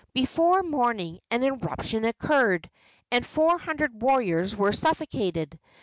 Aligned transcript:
Before 0.15 0.63
morning 0.63 1.19
an 1.29 1.43
eruption 1.43 2.05
occurred, 2.05 2.71
and 3.11 3.23
four 3.23 3.59
hundred 3.59 4.01
warriors 4.01 4.55
were 4.55 4.73
suffocated. 4.73 5.59